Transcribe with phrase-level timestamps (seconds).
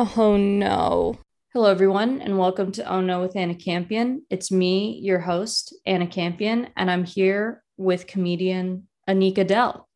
[0.00, 1.18] Oh no.
[1.52, 4.24] Hello, everyone, and welcome to Oh No with Anna Campion.
[4.30, 9.88] It's me, your host, Anna Campion, and I'm here with comedian Anika Dell.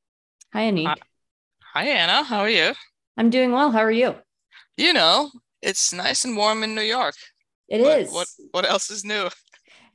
[0.53, 0.87] Hi, Anika.
[0.89, 0.97] Hi,
[1.85, 2.25] hi, Anna.
[2.25, 2.73] How are you?
[3.17, 3.71] I'm doing well.
[3.71, 4.17] How are you?
[4.77, 5.31] You know,
[5.63, 7.15] it's nice and warm in New York.
[7.69, 8.13] It what, is.
[8.13, 9.29] What What else is new?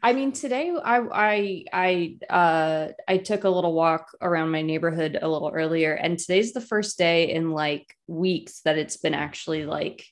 [0.02, 5.18] I mean, today I I I uh I took a little walk around my neighborhood
[5.22, 9.66] a little earlier, and today's the first day in like weeks that it's been actually
[9.66, 10.06] like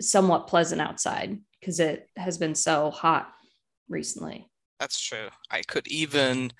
[0.00, 3.32] somewhat pleasant outside because it has been so hot
[3.88, 4.48] recently.
[4.78, 5.28] That's true.
[5.50, 6.52] I could even,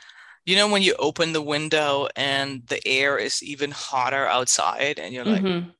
[0.44, 5.14] you know, when you open the window and the air is even hotter outside, and
[5.14, 5.72] you're like, Mhm.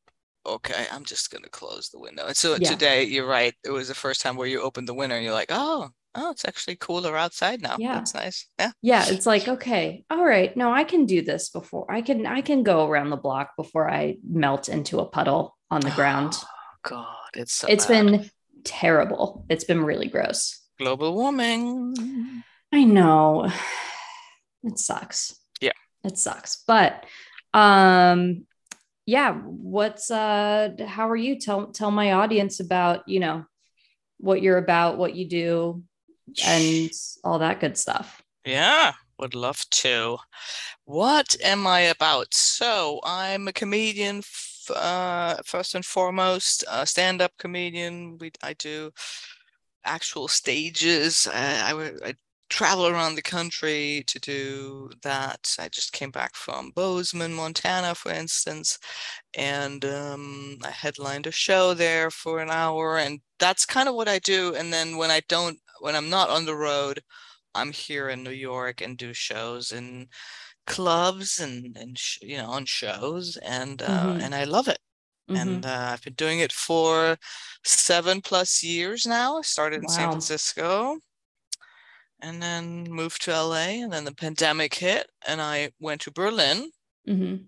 [0.47, 2.27] Okay, I'm just gonna close the window.
[2.27, 2.71] And so Yeah.
[2.71, 3.55] today, you're right.
[3.65, 6.31] It was the first time where you opened the window, and you're like, oh, oh,
[6.31, 7.77] it's actually cooler outside now.
[7.79, 7.95] Yeah.
[7.95, 8.47] That's nice.
[8.59, 8.71] Yeah.
[8.83, 12.41] Yeah, it's like okay, all right, no, I can do this before I can I
[12.41, 16.33] can go around the block before I melt into a puddle on the ground.
[16.37, 16.47] Oh,
[16.83, 18.07] God, it's so It's bad.
[18.07, 18.31] been
[18.65, 19.45] terrible.
[19.49, 20.61] It's been really gross.
[20.79, 21.95] global warming.
[22.73, 23.51] I know.
[24.65, 25.37] It sucks.
[25.61, 25.71] Yeah.
[26.03, 26.65] It sucks.
[26.67, 27.05] But
[27.55, 28.45] um
[29.09, 33.47] yeah, what's uh how are you tell tell my audience about, you know,
[34.19, 35.83] what you're about, what you do
[36.45, 36.91] and
[37.25, 38.23] all that good stuff.
[38.45, 40.19] Yeah, would love to.
[40.85, 42.35] What am I about?
[42.35, 48.19] So I'm a comedian, f- uh, first and foremost, a stand-up comedian.
[48.19, 48.91] We I do
[49.87, 51.27] actual stages.
[51.33, 52.15] I, I, would- I
[52.51, 55.55] travel around the country to do that.
[55.59, 58.79] I just came back from Bozeman, Montana, for instance,
[59.35, 64.09] and um, I headlined a show there for an hour, and that's kind of what
[64.09, 64.55] I do.
[64.55, 67.03] And then when I don't, when I'm not on the road,
[67.55, 70.09] I'm here in New York and do shows in
[70.67, 74.21] clubs and and sh- you know on shows, and uh, Mhm.
[74.21, 74.79] and I love it.
[75.29, 75.63] Mhm.
[75.63, 77.19] And uh, I've been doing it for
[77.65, 79.39] seven plus years now.
[79.39, 80.99] I started in San Francisco
[82.21, 83.83] and then moved to LA.
[83.83, 86.71] And then the pandemic hit, and I went to Berlin
[87.07, 87.47] Mhm.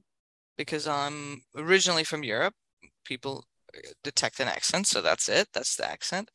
[0.57, 2.55] because I'm originally from Europe.
[3.05, 3.45] People
[3.75, 5.49] uh, detect an accent, so that's it.
[5.53, 6.29] That's the accent.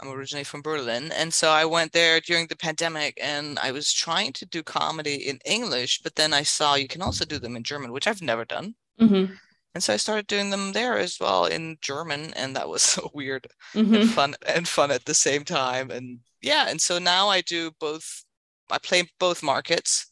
[0.00, 1.12] I'm originally from Berlin.
[1.12, 5.16] And so I went there during the pandemic and I was trying to do comedy
[5.28, 8.22] in English, but then I saw you can also do them in German, which I've
[8.22, 8.74] never done.
[9.00, 9.38] Mhm.
[9.74, 13.10] And so I started doing them there as well in German, and that was so
[13.14, 14.00] weird Mhm.
[14.00, 15.90] and fun and fun at the same time.
[15.90, 18.24] And yeah, and so now I do both.
[18.70, 20.06] I play both markets,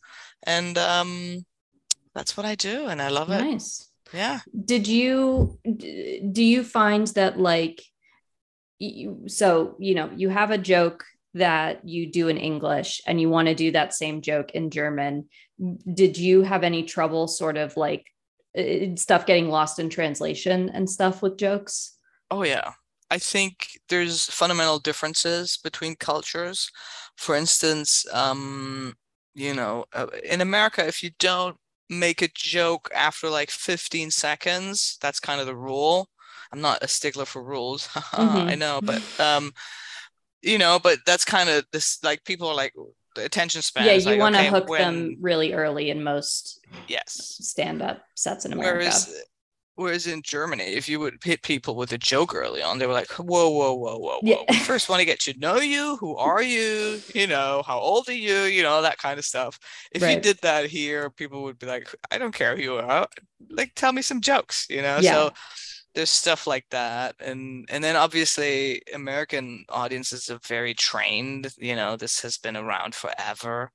[0.45, 1.45] and um,
[2.15, 3.43] that's what I do, and I love it.
[3.43, 3.91] Nice.
[4.13, 4.41] Yeah.
[4.65, 7.83] Did you do you find that like
[8.79, 11.05] you, so you know you have a joke
[11.35, 15.29] that you do in English and you want to do that same joke in German?
[15.93, 18.07] Did you have any trouble sort of like
[18.97, 21.97] stuff getting lost in translation and stuff with jokes?
[22.31, 22.73] Oh yeah.
[23.11, 26.71] I think there's fundamental differences between cultures.
[27.17, 28.95] For instance, um,
[29.35, 31.57] you know, uh, in America, if you don't
[31.89, 36.09] make a joke after like 15 seconds, that's kind of the rule.
[36.53, 37.89] I'm not a stickler for rules.
[38.13, 38.57] I Mhm.
[38.57, 39.53] know, but um,
[40.43, 42.75] you know, but that's kind of this like people are like
[43.15, 46.03] the attention span yeah, you like, want to okay, hook when them really early in
[46.03, 47.41] most yes.
[47.41, 48.89] stand-up sets in America.
[48.89, 49.25] Whereas
[49.77, 52.93] whereas in Germany, if you would hit people with a joke early on, they were
[52.93, 54.21] like, whoa, whoa, whoa, whoa, whoa.
[54.23, 54.43] Yeah.
[54.49, 55.97] We first want to get to know you.
[55.99, 57.01] Who are you?
[57.15, 58.43] You know, how old are you?
[58.43, 59.59] You know, that kind of stuff.
[59.93, 63.07] If you did that here, people would be like, I don't care who you are.
[63.51, 64.99] Like, tell me some jokes, you know?
[65.01, 65.13] Yeah.
[65.13, 65.31] So
[65.95, 67.15] there's stuff like that.
[67.21, 72.95] And and then obviously American audiences are very trained, you know, this has been around
[72.95, 73.71] forever.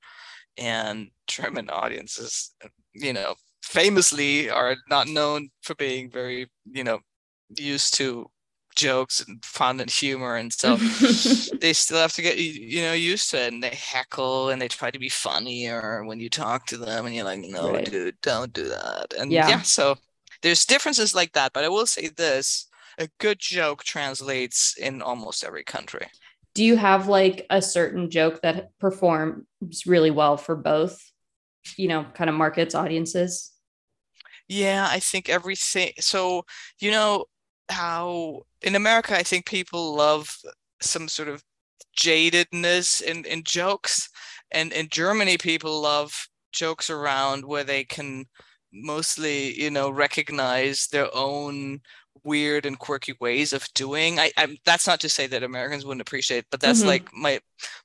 [0.58, 2.54] And German audiences,
[2.92, 7.00] you know, famously are not known for being very, you know,
[7.58, 8.30] used to
[8.74, 10.36] jokes and fun and humor.
[10.36, 10.80] And stuff
[11.60, 14.68] they still have to get you know used to it and they heckle and they
[14.68, 17.84] try to be funnier when you talk to them and you're like no Right.
[17.84, 19.48] dude don't do that and Yeah.
[19.48, 19.62] yeah.
[19.62, 19.96] so
[20.42, 25.44] there's differences like that but i will say this a good joke translates in almost
[25.44, 26.06] every country
[26.54, 29.44] do you have like a certain joke that performs
[29.86, 31.00] really well for both
[31.76, 33.51] you know kind of markets audiences
[34.48, 36.44] yeah i think everything so
[36.80, 37.24] you know
[37.70, 40.36] how in america i think people love
[40.80, 41.42] some sort of
[41.96, 44.08] jadedness in in jokes
[44.50, 48.24] and in germany people love jokes around where they can
[48.72, 51.80] mostly you know recognize their own
[52.24, 56.02] weird and quirky ways of doing i I'm, that's not to say that americans wouldn't
[56.02, 56.86] appreciate but that's Mhm.
[56.86, 57.40] like my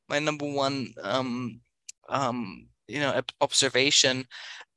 [0.10, 1.62] my number one um
[2.10, 4.26] um you know observation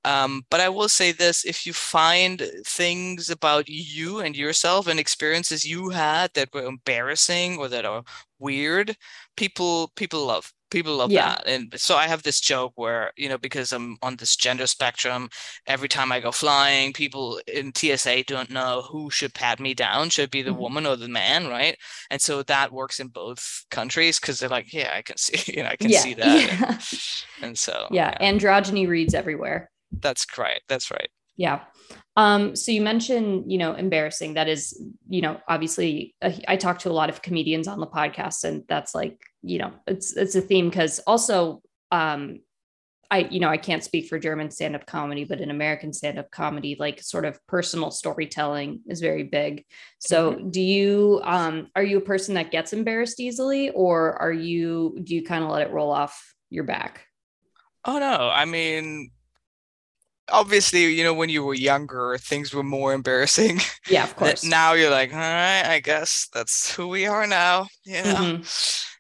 [0.04, 4.98] Um, but I will say this if you find things about you and yourself and
[4.98, 8.02] experiences you had that were embarrassing or that are
[8.38, 8.96] weird,
[9.36, 11.30] people people love people love yeah.
[11.30, 14.66] that and so i have this joke where you know because i'm on this gender
[14.66, 15.28] spectrum
[15.66, 20.08] every time i go flying people in tsa don't know who should pat me down
[20.08, 20.60] should be the mm-hmm.
[20.60, 21.76] woman or the man right
[22.10, 25.62] and so that works in both countries because they're like yeah i can see you
[25.62, 26.00] know i can yeah.
[26.00, 26.66] see that yeah.
[27.38, 28.14] And, and, so yeah.
[28.20, 31.60] yeah androgyny reads everywhere that's right that's right yeah
[32.16, 34.34] um, so you mentioned, you know, embarrassing.
[34.34, 34.78] That is,
[35.08, 38.62] you know, obviously, uh, I talk to a lot of comedians on the podcast, and
[38.68, 42.40] that's like, you know, it's it's a theme because also, um,
[43.10, 46.76] I, you know, I can't speak for German stand-up comedy, but in American stand-up comedy,
[46.78, 49.64] like sort of personal storytelling is very big.
[49.98, 50.50] So, mm-hmm.
[50.50, 55.14] do you, um, are you a person that gets embarrassed easily, or are you, do
[55.14, 57.06] you kind of let it roll off your back?
[57.84, 59.10] Oh no, I mean,
[60.30, 63.60] obviously, you know, when you were younger, things were more embarrassing.
[63.88, 64.44] Yeah, of course.
[64.44, 67.68] now you're like, all right, I guess that's who we are now.
[67.84, 68.14] Yeah.
[68.14, 68.42] Mm-hmm.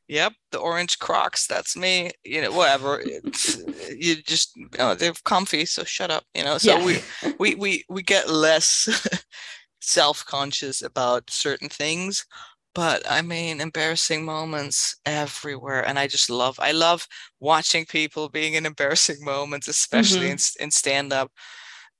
[0.08, 1.46] Yep, the orange Crocs.
[1.46, 2.10] That's me.
[2.24, 3.00] You know, whatever.
[3.00, 5.64] you just, you know, they're comfy.
[5.66, 6.24] So shut up.
[6.34, 6.58] You know.
[6.58, 6.84] So yeah.
[6.84, 6.98] we,
[7.38, 8.88] we, we, we get less
[9.80, 12.26] self-conscious about certain things
[12.74, 15.86] but I mean, embarrassing moments everywhere.
[15.86, 17.06] And I just love, I love
[17.40, 20.62] watching people being in embarrassing moments, especially mm-hmm.
[20.62, 21.32] in, in stand up.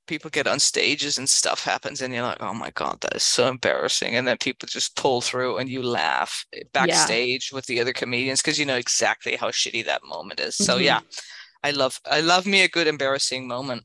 [0.07, 3.23] People get on stages and stuff happens, and you're like, oh my God, that is
[3.23, 4.17] so embarrassing.
[4.17, 7.57] And then people just pull through and you laugh backstage yeah.
[7.57, 10.55] with the other comedians because you know exactly how shitty that moment is.
[10.57, 10.65] Mm-hmm.
[10.65, 11.01] So, yeah,
[11.63, 13.85] I love, I love me a good embarrassing moment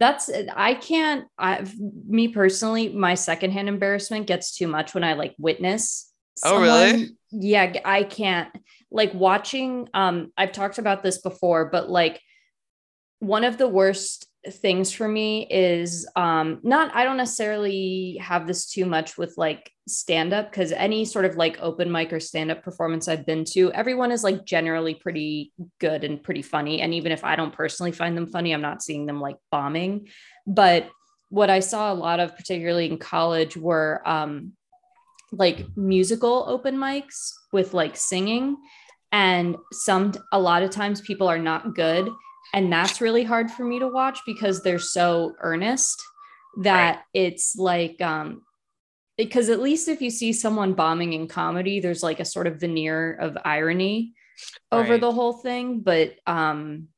[0.00, 1.64] that's i can't I,
[2.08, 6.60] me personally my secondhand embarrassment gets too much when i like witness someone.
[6.60, 8.48] oh really yeah i can't
[8.90, 12.20] like watching um i've talked about this before but like
[13.20, 18.70] one of the worst things for me is um not i don't necessarily have this
[18.70, 22.50] too much with like stand up because any sort of like open mic or stand
[22.50, 26.94] up performance i've been to everyone is like generally pretty good and pretty funny and
[26.94, 30.08] even if i don't personally find them funny i'm not seeing them like bombing.
[30.46, 30.88] But
[31.28, 34.52] what i saw a lot of particularly in college were um
[35.32, 38.56] like musical open mics with like singing
[39.12, 42.08] and some a lot of times people are not good
[42.52, 46.02] and that's really hard for me to watch because they're so earnest
[46.62, 47.04] that right.
[47.14, 48.42] it's like um
[49.16, 52.60] because at least if you see someone bombing in comedy there's like a sort of
[52.60, 54.14] veneer of irony
[54.72, 55.00] over right.
[55.00, 56.88] the whole thing but um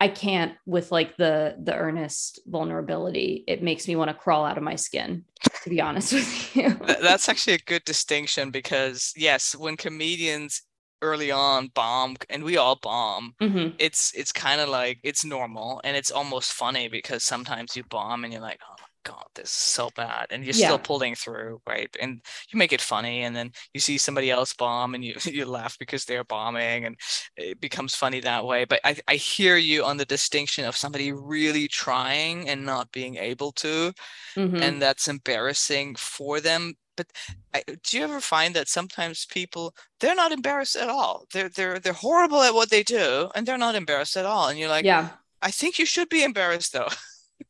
[0.00, 4.56] i can't with like the the earnest vulnerability it makes me want to crawl out
[4.56, 5.24] of my skin
[5.62, 6.70] to be honest with you
[7.02, 10.62] that's actually a good distinction because yes when comedians
[11.02, 13.74] early on bomb and we all bomb mm-hmm.
[13.78, 18.24] it's it's kind of like it's normal and it's almost funny because sometimes you bomb
[18.24, 20.68] and you're like oh my god this is so bad and you're yeah.
[20.68, 22.20] still pulling through right and
[22.52, 25.76] you make it funny and then you see somebody else bomb and you you laugh
[25.78, 26.96] because they're bombing and
[27.36, 31.12] it becomes funny that way but i, I hear you on the distinction of somebody
[31.12, 33.92] really trying and not being able to
[34.36, 34.62] mm-hmm.
[34.62, 37.06] and that's embarrassing for them but
[37.54, 41.26] I, do you ever find that sometimes people they're not embarrassed at all?
[41.32, 44.58] They're they're they're horrible at what they do and they're not embarrassed at all and
[44.58, 45.10] you're like yeah.
[45.40, 46.88] I think you should be embarrassed though.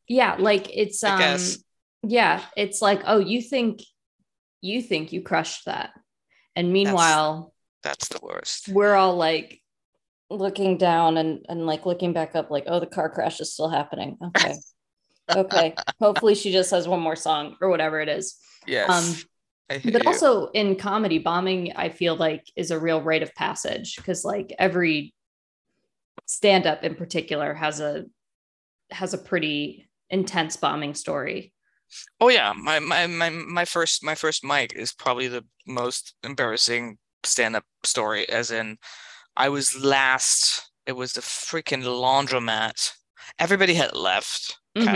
[0.07, 1.57] Yeah like it's um guess.
[2.03, 3.81] yeah it's like oh you think
[4.61, 5.91] you think you crushed that.
[6.55, 7.53] And meanwhile
[7.83, 8.69] that's, that's the worst.
[8.69, 9.61] we're all like
[10.29, 13.69] looking down and and like looking back up like oh the car crash is still
[13.69, 14.17] happening.
[14.23, 14.55] Okay.
[15.33, 15.73] Okay.
[16.01, 18.35] Hopefully she just has one more song or whatever it is.
[18.67, 18.89] Yes.
[18.89, 19.23] um
[19.83, 24.23] but also in comedy bombing i feel like is a real rite of passage because
[24.23, 25.13] like every
[26.25, 28.05] stand up in particular has a
[28.91, 31.53] has a pretty intense bombing story.
[32.19, 32.53] Oh yeah.
[32.55, 37.63] My my my, my first my first mic is probably the most embarrassing stand up
[37.85, 38.77] story as in
[39.37, 42.91] i was last it was the freaking laundromat.
[43.39, 44.87] Everybody had left because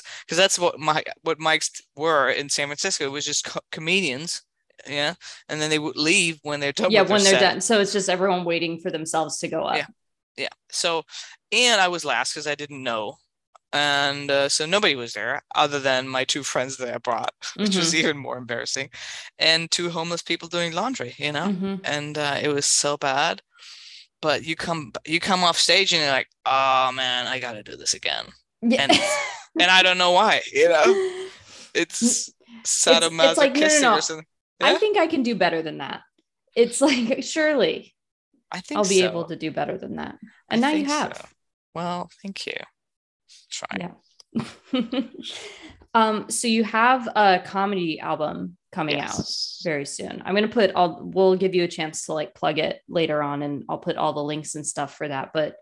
[0.00, 0.22] mm-hmm.
[0.24, 4.42] because that's what my what mics were in san francisco was just co- comedians
[4.88, 5.14] yeah
[5.48, 7.40] and then they would leave when they're done yeah when they're set.
[7.40, 9.86] done so it's just everyone waiting for themselves to go up yeah
[10.36, 11.02] yeah so
[11.52, 13.14] and i was last because i didn't know
[13.72, 17.70] and uh, so nobody was there other than my two friends that i brought which
[17.70, 17.80] mm-hmm.
[17.80, 18.88] was even more embarrassing
[19.38, 21.74] and two homeless people doing laundry you know mm-hmm.
[21.84, 23.42] and uh, it was so bad
[24.22, 27.76] but you come you come off stage and you're like oh man i gotta do
[27.76, 28.24] this again
[28.72, 28.82] yeah.
[28.82, 28.92] And,
[29.60, 31.28] and I don't know why, you know,
[31.74, 32.30] it's
[32.64, 33.94] sadomasochistic it's, like, no, no, no.
[33.96, 34.26] or something.
[34.60, 34.66] Yeah?
[34.68, 36.00] I think I can do better than that.
[36.56, 37.94] It's like, surely
[38.50, 39.08] I think I'll be so.
[39.08, 40.16] able to do better than that.
[40.48, 41.16] And I now you have.
[41.16, 41.24] So.
[41.74, 42.54] Well, thank you.
[43.50, 43.76] try.
[43.78, 43.94] Yeah.
[45.94, 49.60] um, so you have a comedy album coming Yes.
[49.60, 50.22] out very soon.
[50.24, 53.42] I'm gonna put all we'll give you a chance to like plug it later on
[53.42, 55.30] and I'll put all the links and stuff for that.
[55.34, 55.56] But.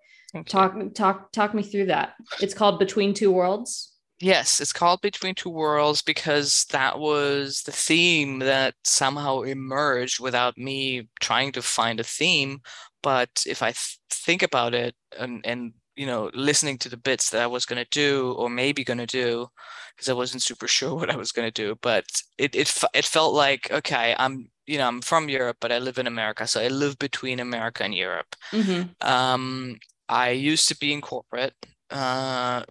[0.46, 2.14] Talk talk talk me through that.
[2.40, 3.92] It's called Between Two Worlds.
[4.20, 10.56] Yes, it's called Between Two Worlds because that was the theme that somehow emerged without
[10.56, 12.60] me trying to find a theme.
[13.02, 17.30] But if I th think about it and, and you know, listening to the bits
[17.30, 19.48] that I was going to do or maybe going to do,
[19.96, 22.04] because I wasn't super sure what I was going to do, but
[22.38, 25.78] it, it, fe- it felt like, okay, I'm, you know, I'm from Europe, but I
[25.80, 26.46] live in America.
[26.46, 28.36] So I live between America and Europe.
[28.52, 28.94] Mhm.
[29.00, 31.54] Um, I used to be in corporate,
[31.90, 32.62] uh,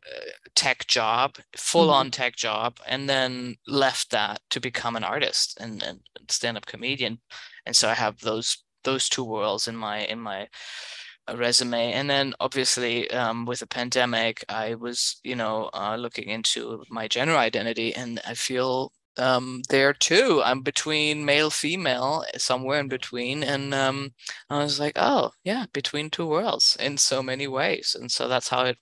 [0.55, 5.83] tech job, full on tech job, and then left that to become an artist and,
[5.83, 7.21] and stand-up comedian.
[7.65, 10.47] And so I have those those two worlds in my in my
[11.29, 11.93] uh, resume.
[11.93, 17.07] And then obviously, um, with the pandemic, I was, you know, uh, looking into my
[17.07, 23.43] gender identity, and I feel um there too i'm between male female somewhere in between
[23.43, 24.11] and um
[24.49, 28.49] i was like oh yeah between two worlds in so many ways and so that's
[28.49, 28.77] how it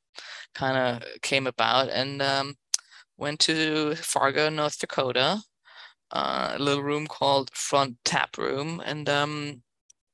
[0.55, 2.55] kind of came about and um
[3.17, 5.41] went to fargo north dakota
[6.11, 9.61] uh, a little room called front tap room and um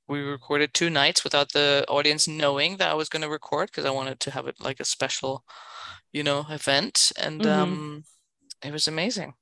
[0.08, 3.86] we recorded two nights without the audience knowing that i was going to record because
[3.86, 5.44] i wanted to have it like a special
[6.14, 7.48] you know event and Mhm.
[7.48, 8.04] um
[8.64, 9.34] it was amazing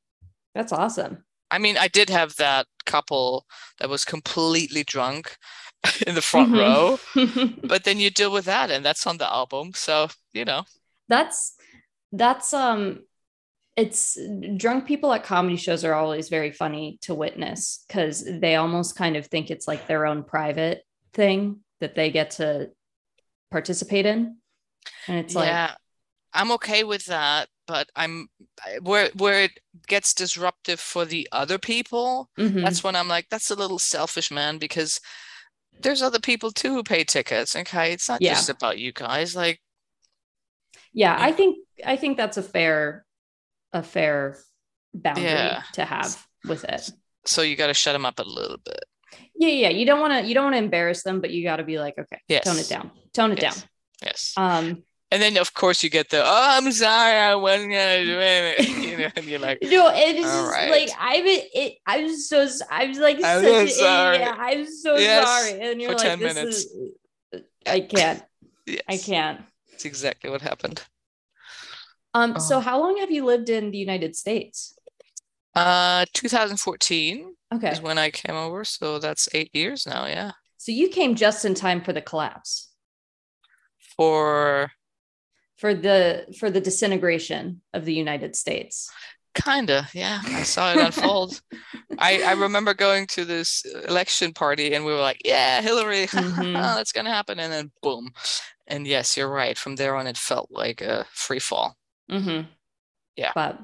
[0.56, 1.24] That's awesome.
[1.52, 3.46] I mean, I did have that couple
[3.78, 5.38] that was completely drunk
[6.08, 6.54] in the front Mhm.
[6.54, 7.00] row,
[7.70, 9.74] but then you deal with that, and that's on the album.
[9.76, 10.66] So, you know,
[11.08, 11.56] that's
[12.12, 13.02] that's um
[13.78, 14.18] it's
[14.58, 19.18] drunk people at comedy shows are always very funny to witness because they almost kind
[19.18, 20.84] of think it's like their own private
[21.14, 22.70] thing that they get to
[23.52, 24.38] participate in
[25.08, 25.76] and it's like yeah,
[26.34, 28.28] I'm okay with that, but I'm
[28.82, 32.30] where where it gets disruptive for the other people.
[32.38, 32.62] mhm.
[32.64, 35.00] That's when I'm like, that's a little selfish, man, because
[35.82, 37.56] there's other people too who pay tickets.
[37.56, 38.34] Okay, it's not Yeah.
[38.34, 39.36] just about you guys.
[39.36, 39.60] Like,
[40.96, 43.04] yeah i think i think that's a fair
[43.74, 44.38] a fair
[44.94, 45.64] boundary Yeah.
[45.74, 46.90] to have with it
[47.26, 48.84] so you got to shut them up a little bit.
[49.36, 51.56] yeah yeah you don't want to you don't want to embarrass them but you got
[51.58, 53.66] to be like okay tone it down tone it Yes.
[54.04, 54.34] Yes.
[54.38, 58.18] um And then of course you get the oh I'm sorry I wasn't gonna do
[58.22, 58.68] it.
[58.70, 60.72] You know, and you're like, No, it is All just right.
[60.72, 61.78] like I'm it.
[61.86, 64.16] I'm so I'm like I'm such so sorry.
[64.18, 64.36] idiot.
[64.38, 66.58] I'm so Yes, sorry, and you're like, 10 this minutes.
[66.66, 66.68] is.
[67.66, 68.24] I can't.
[68.66, 69.42] yes, I can't.
[69.74, 70.84] it's exactly what happened.
[72.14, 72.40] Um.
[72.40, 72.60] So, Oh.
[72.60, 74.78] how long have you lived in the United States?
[75.56, 80.32] Uh 2014 Okay, is when I came over, so that's eight years now, yeah.
[80.58, 82.70] so you came just in time for the collapse,
[83.96, 84.72] For
[85.64, 88.92] for the for the disintegration of the United States.
[89.34, 90.20] kinda, yeah.
[90.26, 91.42] I saw it unfold.
[91.98, 96.54] I, I remember going to this election party and we were like, yeah, Hillary, Mhm.
[96.76, 97.40] that's gonna happen.
[97.40, 98.10] And then boom.
[98.68, 99.58] And yes, you're right.
[99.58, 101.78] From there on, it felt like a free fall.
[102.12, 102.42] Mm-hmm.
[103.16, 103.32] Yeah.
[103.34, 103.60] But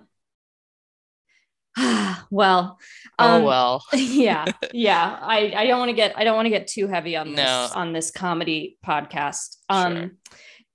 [2.32, 2.80] well,
[3.20, 3.84] Oh um, well.
[3.94, 7.16] yeah yeah i i don't want to get i don't want to get too heavy
[7.18, 7.70] on this No.
[7.76, 10.12] on this comedy podcast Sure.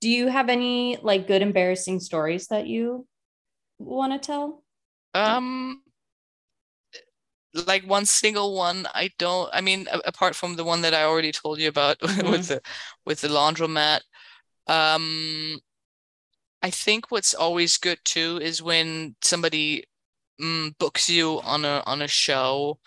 [0.05, 3.07] Do you have any like good embarrassing stories that you
[3.79, 4.63] want to tell
[5.15, 5.81] Um,
[7.53, 9.49] like one single one, I don't.
[9.53, 12.21] I mean, a- apart from the one that I already told you about Mhm.
[12.31, 12.61] with the
[13.05, 14.01] with the laundromat.
[14.67, 15.59] Um,
[16.61, 19.85] I think what's always good too is when somebody
[20.41, 22.79] mm, books you on a on a show,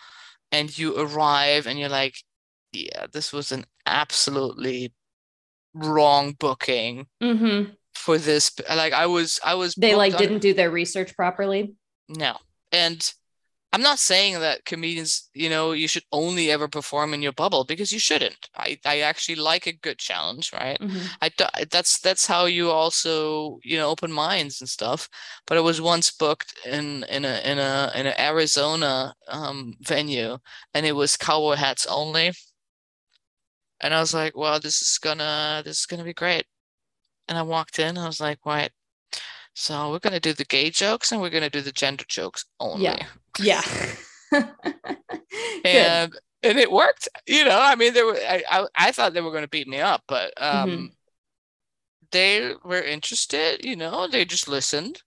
[0.51, 2.23] and you arrive and you're like,
[2.73, 4.93] yeah, this was an absolutely
[5.73, 7.71] wrong booking mm-hmm.
[7.95, 8.51] for this.
[8.69, 9.75] Like I was, I was.
[9.75, 11.75] they like didn't do their research properly
[12.09, 12.37] No.
[12.71, 13.13] And
[13.71, 17.65] I'm not saying that comedians, you know, you should only ever perform in your bubble
[17.65, 18.49] because you shouldn't.
[18.57, 20.79] I, I actually like a good challenge, right?
[20.79, 21.01] Mhm.
[21.21, 21.29] I
[21.69, 25.07] that's that's how you also, you know, open minds and stuff.
[25.45, 30.39] But I was once booked in in a in a in an Arizona um venue
[30.73, 32.33] and it was cowboy hats only.
[33.81, 36.45] And I was like, well, this is gonna this is gonna be great.
[37.27, 38.71] And I walked in, I was like, right.
[39.53, 42.83] So we're gonna do the gay jokes and we're gonna do the gender jokes only.
[42.83, 43.07] Yeah.
[43.39, 43.61] yeah.
[45.65, 47.09] And and it worked.
[47.27, 49.79] You know, I mean, there were I I, I thought they were gonna beat me
[49.79, 50.91] up, but um Mhm.
[52.11, 55.03] they were interested, you know, they just listened.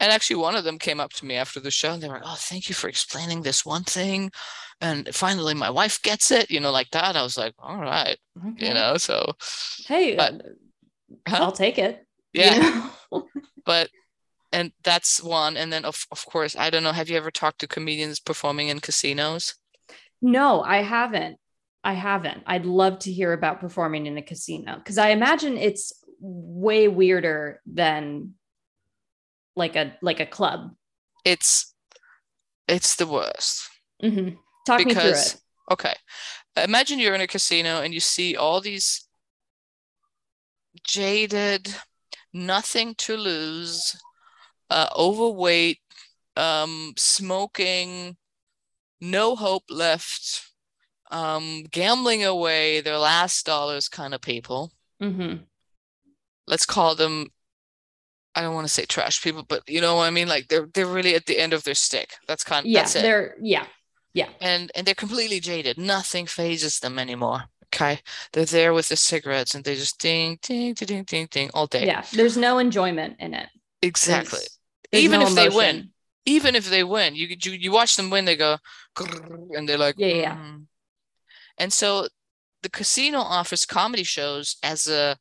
[0.00, 2.14] And actually one of them came up to me after the show and they were,
[2.16, 4.32] like, Oh, thank you for explaining this one thing.
[4.80, 7.14] And finally my wife gets it, you know, like that.
[7.16, 8.68] I was like, all right, Okay.
[8.68, 9.34] you know, so
[9.86, 10.42] hey but-
[11.28, 12.90] uh, i'll take it you yeah.
[13.10, 13.26] know?
[13.64, 13.88] but
[14.52, 17.60] and that's one and then of, of course i don't know have you ever talked
[17.60, 19.54] to comedians performing in casinos
[20.22, 21.36] no i haven't
[21.82, 25.92] i haven't i'd love to hear about performing in a casino because i imagine it's
[26.20, 28.34] way weirder than
[29.56, 30.70] like a like a club
[31.24, 31.74] it's
[32.68, 33.68] it's the worst
[34.02, 34.36] mm-hmm.
[34.66, 35.36] Talk because, me through it
[35.70, 35.94] okay
[36.56, 39.06] imagine you're in a casino and you see all these
[40.84, 41.74] jaded
[42.32, 43.96] nothing to lose
[44.70, 45.80] uh, overweight,
[46.36, 48.16] um, smoking,
[49.00, 50.52] no hope left,
[51.10, 54.72] um, gambling away their last dollars kind of people.
[55.02, 55.42] Mm-hmm.
[56.46, 57.28] Let's call them.
[58.34, 60.28] I don't want to say trash people, but you know what I mean.
[60.28, 62.14] Like they're they're really at the end of their stick.
[62.28, 62.64] That's kind.
[62.64, 63.02] Yeah, that's it.
[63.02, 63.66] they're yeah,
[64.12, 64.28] yeah.
[64.40, 65.78] And and they're completely jaded.
[65.78, 67.44] Nothing fazes them anymore.
[67.72, 68.00] Okay,
[68.32, 71.66] they're there with the cigarettes and they just ding ding ding ding ding ding all
[71.66, 71.86] day.
[71.86, 73.48] Yeah, there's no enjoyment in it.
[73.80, 74.40] Exactly.
[74.40, 75.50] It's, even no if emotion.
[75.50, 75.90] they win,
[76.26, 78.56] even if they win, you you you watch them win, they go
[79.52, 80.36] and they're like yeah yeah.
[80.36, 80.66] Mm.
[81.58, 82.08] And so
[82.62, 85.16] the casino offers comedy shows as a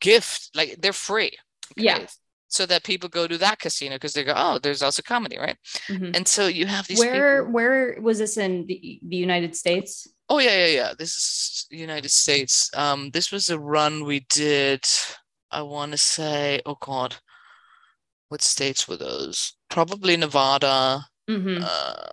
[0.00, 1.32] gift, like they're free.
[1.72, 1.84] Okay?
[1.84, 2.06] Yeah.
[2.54, 5.56] So that people go to that casino because they go, oh, there's also comedy, right?
[5.88, 6.12] Mm-hmm.
[6.14, 7.00] And so you have these.
[7.00, 7.52] Where people...
[7.52, 10.06] where was this in the, the United States?
[10.28, 10.92] Oh yeah, yeah, yeah.
[10.96, 12.70] This is United States.
[12.76, 14.86] Um, this was a run we did.
[15.50, 17.16] I want to say, oh god,
[18.28, 19.56] what states were those?
[19.68, 21.04] Probably Nevada.
[21.28, 21.58] Mm-hmm.
[21.60, 22.06] Uh,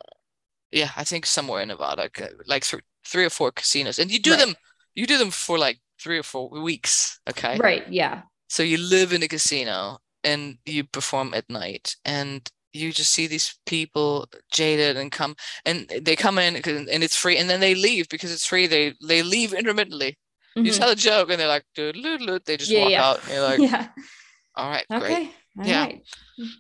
[0.72, 2.10] yeah, I think somewhere in Nevada,
[2.48, 4.40] like th- three or four casinos, and you do right.
[4.40, 4.56] them.
[4.96, 7.20] You do them for like three or four weeks.
[7.30, 7.60] Okay.
[7.60, 7.86] Right.
[7.94, 8.24] Yeah.
[8.50, 13.28] So you live in a casino and you perform at night, and you just see
[13.28, 15.36] these people jaded and come
[15.66, 18.94] and they come in and it's free and then they leave because it's free they
[19.06, 20.18] they leave intermittently
[20.56, 20.66] mm-hmm.
[20.66, 21.98] you tell a joke and they're like dude,
[22.46, 23.04] they just yeah, walk yeah.
[23.06, 23.88] out and you're like yeah
[24.56, 25.00] all right okay.
[25.06, 25.84] great all yeah.
[25.84, 26.02] Right.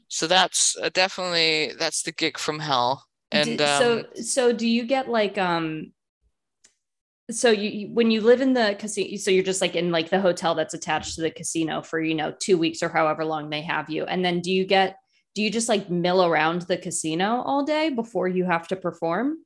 [0.08, 3.06] So that's uh, definitely that's the gig from hell.
[3.32, 5.93] And do, so um, so do you get like um
[7.32, 10.20] so you when you live in the casino so you're just like in like the
[10.20, 13.62] hotel that's attached to the casino for you know 2 weeks or however long they
[13.62, 14.98] have you and then do you get
[15.34, 19.38] do you just like mill around the casino all day before you have to perform?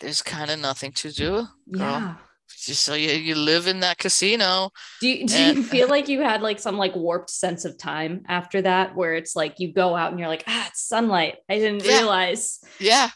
[0.00, 1.46] There's kind of nothing to do.
[1.70, 1.80] Girl.
[1.80, 2.14] Yeah
[2.56, 4.70] just so you, you live in that casino.
[5.00, 7.78] Do you, do and- you feel like you had like some like warped sense of
[7.78, 11.36] time after that, where it's like you go out and you're like, ah, it's sunlight.
[11.48, 11.98] I didn't yeah.
[11.98, 12.60] realize.
[12.78, 13.10] Yeah.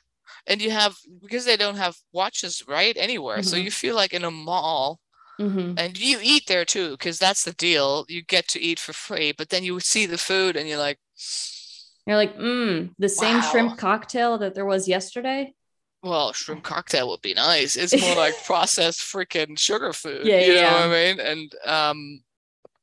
[0.46, 3.38] And you have because they don't have watches right anywhere.
[3.38, 3.46] Mm-hmm.
[3.46, 5.00] So you feel like in a mall.
[5.40, 5.74] Mm-hmm.
[5.78, 8.05] And you eat there too, because that's the deal.
[8.09, 10.98] You get to eat for free, but then you see the food and you're like,
[12.07, 13.50] you're like, mm, the same wow.
[13.50, 15.52] shrimp cocktail that there was yesterday
[16.02, 17.76] well, shrimp cocktail would be nice.
[17.76, 20.26] It's more like processed freaking sugar food.
[20.26, 20.62] Yeah, you yeah.
[20.62, 21.20] know what I mean?
[21.20, 22.20] And um,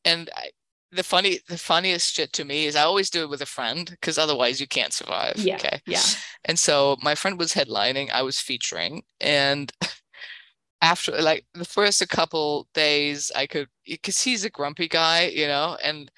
[0.05, 0.49] and I,
[0.91, 3.89] the funny, the funniest shit to me is I always do it with a friend
[3.89, 5.35] because otherwise you can't survive.
[5.37, 5.55] Yeah.
[5.55, 5.81] Okay.
[5.85, 6.01] Yeah.
[6.45, 9.71] And so my friend was headlining, I was featuring, and
[10.81, 15.47] after like the first a couple days, I could because he's a grumpy guy, you
[15.47, 16.09] know, and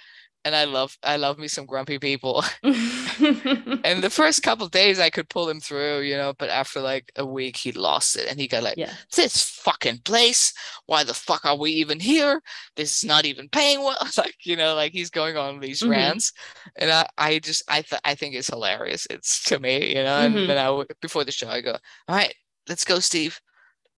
[0.43, 2.43] and I love I love me some grumpy people.
[2.63, 7.11] and the first couple days I could pull him through, you know, but after like
[7.15, 8.93] a week he lost it and he got like, yeah.
[9.15, 10.53] this fucking place,
[10.85, 12.41] why the fuck are we even here?
[12.75, 13.97] This is not even paying well.
[14.17, 15.91] Like, you know, like he's going on these mm-hmm.
[15.91, 16.33] rants.
[16.75, 19.07] And I, I just I th- I think it's hilarious.
[19.09, 20.47] It's to me, you know, and mm-hmm.
[20.47, 21.71] then I before the show I go,
[22.07, 22.33] all right,
[22.67, 23.39] let's go, Steve.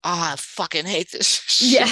[0.03, 1.61] Oh, I fucking hate this.
[1.61, 1.89] Yeah.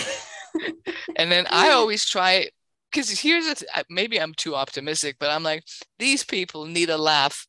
[1.16, 2.50] and then I always try
[2.92, 5.64] because here's a th- maybe I'm too optimistic, but I'm like
[6.00, 7.48] these people need a laugh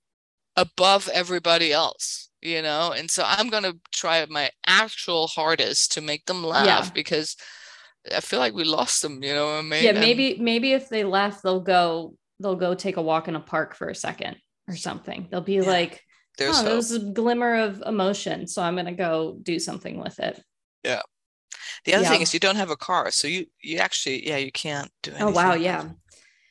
[0.56, 6.26] above everybody else, you know, and so I'm gonna try my actual hardest to make
[6.26, 6.90] them laugh yeah.
[6.94, 7.36] because
[8.14, 9.84] I feel like we lost them, you know what I mean?
[9.84, 13.36] Yeah, maybe and, maybe if they laugh, they'll go they'll go take a walk in
[13.36, 14.36] a park for a second
[14.68, 15.28] or something.
[15.30, 15.62] They'll be yeah.
[15.62, 16.02] like,
[16.38, 20.42] there's, oh, there's a glimmer of emotion, so I'm gonna go do something with it.
[20.84, 21.02] Yeah.
[21.84, 22.10] The other yeah.
[22.10, 25.10] thing is you don't have a car, so you you actually yeah you can't do
[25.10, 25.28] anything.
[25.28, 25.88] Oh wow, yeah.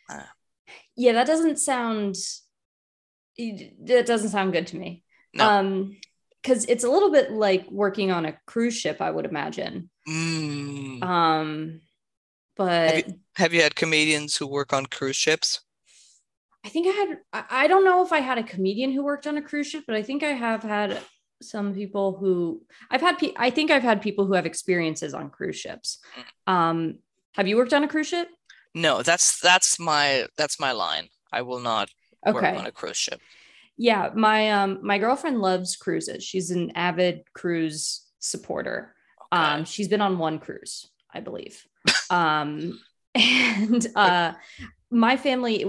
[0.10, 0.24] Uh,
[0.96, 2.16] yeah, that doesn't sound
[3.38, 5.04] that doesn't sound good to me.
[5.34, 5.48] No.
[5.48, 5.98] Um
[6.42, 9.90] because it's a little bit like working on a cruise ship, I would imagine.
[10.08, 11.04] Mm.
[11.04, 11.82] Um
[12.58, 15.62] but have you, have you had comedians who work on cruise ships?
[16.66, 17.18] I think I had
[17.50, 19.96] I don't know if I had a comedian who worked on a cruise ship, but
[19.96, 21.00] I think I have had
[21.42, 23.18] some people who I've had.
[23.18, 26.00] Pe- I think I've had people who have experiences on cruise ships.
[26.48, 27.00] Um,
[27.36, 28.28] have you worked on a cruise ship?
[28.74, 31.08] No, that's that's my that's my line.
[31.32, 31.90] I will not
[32.26, 32.34] okay.
[32.34, 33.20] work on a cruise ship.
[33.78, 36.24] Yeah, my um my girlfriend loves cruises.
[36.24, 38.96] She's an avid cruise supporter.
[39.34, 39.42] Okay.
[39.42, 41.66] Um, she's been on one cruise, I believe.
[42.10, 42.80] um,
[43.16, 44.34] and uh,
[44.90, 45.66] my family,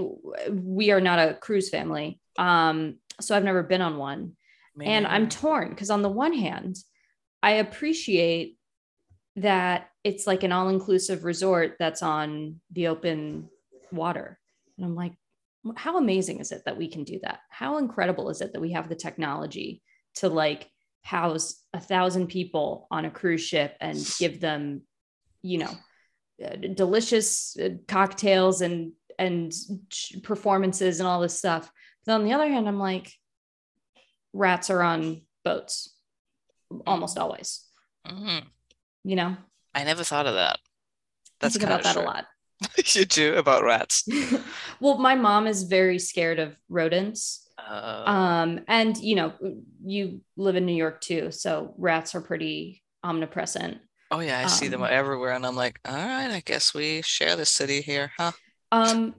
[0.49, 2.19] we are not a cruise family.
[2.37, 4.33] Um, so I've never been on one.
[4.81, 6.77] And I'm torn because on the one hand,
[7.41, 8.57] I appreciate
[9.35, 13.49] that it's like an all-inclusive resort that's on the open
[13.91, 14.39] water.
[14.77, 15.13] And I'm like,
[15.75, 17.39] how amazing is it that we can do that?
[17.49, 19.81] How incredible is it that we have the technology
[20.15, 20.69] to like
[21.01, 24.81] house a thousand people on a cruise ship and give them,
[25.41, 25.71] you know,
[26.43, 29.53] uh, delicious uh, cocktails and and
[30.23, 31.71] performances and all this stuff.
[32.05, 33.13] But on the other hand, I'm like,
[34.33, 35.93] rats are on boats
[36.85, 37.65] almost always.
[38.07, 38.47] Mm-hmm.
[39.03, 39.37] You know,
[39.73, 40.59] I never thought of that.
[41.39, 42.25] That's think about that a lot.
[42.85, 44.07] you do about rats.
[44.79, 47.47] well, my mom is very scared of rodents.
[47.57, 49.33] Uh, um, and you know,
[49.83, 53.77] you live in New York too, so rats are pretty omnipresent.
[54.11, 56.73] Oh yeah, I um, see them um, everywhere, and I'm like, all right, I guess
[56.73, 58.31] we share the city here, huh?
[58.71, 59.15] Um,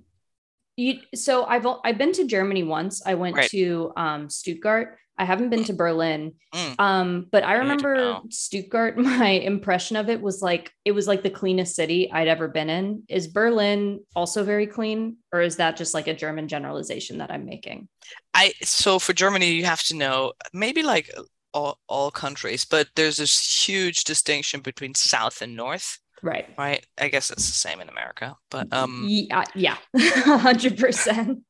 [0.76, 3.02] you, so I've I've been to Germany once.
[3.06, 3.50] I went right.
[3.50, 4.98] to um, Stuttgart.
[5.16, 6.32] I haven't been to Berlin.
[6.52, 6.80] Mm.
[6.80, 11.30] Um, but I remember Stuttgart, my impression of it was like it was like the
[11.30, 13.04] cleanest city I'd ever been in.
[13.08, 17.44] Is Berlin also very clean, or is that just like a German generalization that I'm
[17.46, 17.88] making?
[18.32, 21.10] I so for Germany, you have to know maybe like
[21.54, 26.00] all, all countries, but there's this huge distinction between South and North.
[26.24, 26.48] Right.
[26.56, 26.86] Right.
[26.98, 29.76] I guess it's the same in America, but um yeah, yeah.
[29.94, 31.42] 100%.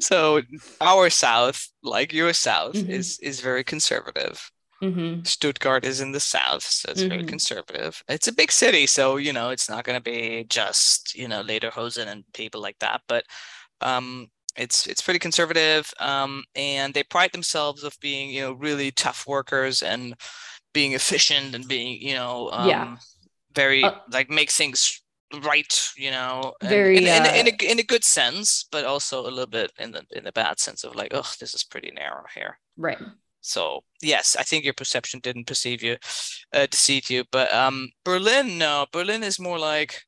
[0.00, 0.40] so
[0.80, 2.90] our south, like your south mm-hmm.
[2.90, 4.50] is is very conservative.
[4.80, 5.24] Mm-hmm.
[5.24, 7.10] Stuttgart is in the south, so it's mm-hmm.
[7.10, 8.02] very conservative.
[8.08, 11.42] It's a big city, so you know it's not going to be just you know
[11.42, 13.24] Lederhosen and people like that, but
[13.80, 18.92] um, it's it's pretty conservative, um, and they pride themselves of being you know really
[18.92, 20.14] tough workers and
[20.72, 22.96] being efficient and being you know um, yeah
[23.54, 25.02] very uh, like make things
[25.42, 29.20] right you know very in, in, in, in, a, in a good sense but also
[29.20, 31.90] a little bit in the in the bad sense of like oh this is pretty
[31.92, 32.58] narrow here.
[32.76, 32.98] Right.
[33.40, 35.96] So yes i think your perception didn't perceive you
[36.52, 38.86] uh, deceive you but um berlin no.
[38.92, 40.02] Berlin is more like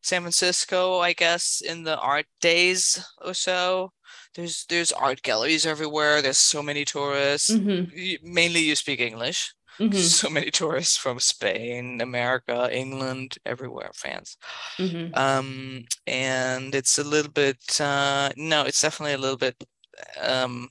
[0.00, 3.92] san francisco i guess in the art days or so.
[4.34, 6.22] There's there's art galleries everywhere.
[6.22, 7.50] There's so many tourists.
[7.50, 8.32] Mm-hmm.
[8.32, 9.98] mainly you speak english Mm-hmm.
[9.98, 14.36] So many tourists from Spain, America, England, everywhere, France.
[14.78, 15.14] Mm-hmm.
[15.14, 19.62] Um, and it's a little bit, uh, no, it's definitely a little bit.
[20.20, 20.68] Um,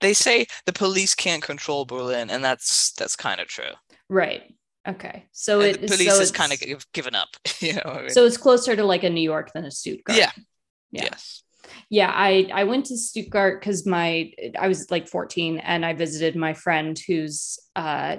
[0.00, 3.72] they say the police can't control Berlin, and that's that's kind of true.
[4.08, 4.42] Right.
[4.88, 5.26] Okay.
[5.32, 6.60] So it, the police so is kind of
[6.92, 7.28] given up.
[7.60, 7.82] You know.
[7.84, 8.10] I mean?
[8.10, 10.18] So it's closer to like a New York than a Stuttgart.
[10.18, 10.30] Yeah.
[10.90, 11.04] yeah.
[11.04, 11.42] Yes
[11.88, 16.36] yeah i i went to stuttgart because my i was like 14 and i visited
[16.36, 18.16] my friend who's uh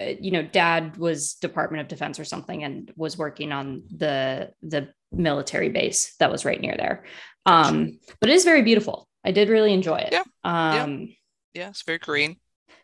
[0.00, 4.88] you know dad was department of defense or something and was working on the the
[5.10, 7.04] military base that was right near there.
[7.46, 9.08] Um but it is very beautiful.
[9.24, 10.12] I did really enjoy it.
[10.12, 10.22] Yeah.
[10.44, 11.08] Um
[11.54, 12.36] yeah, yeah it's very green.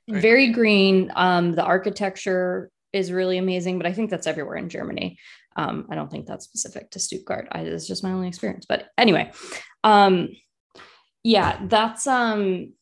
[0.09, 1.13] Very, very green.
[1.15, 5.19] Um the architecture is really amazing but i think that's everywhere in germany.
[5.57, 7.47] Um, I don't think that's specific to Stuttgart.
[7.53, 8.67] I, it's just my only experience.
[8.69, 9.31] But anyway,
[9.85, 10.31] um,
[11.23, 12.73] yeah, that's um,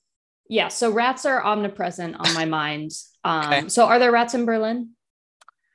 [0.49, 0.69] yeah.
[0.69, 2.93] So rats are omnipresent on my mind.
[3.25, 3.69] Um, okay.
[3.69, 4.97] So are there rats in Berlin?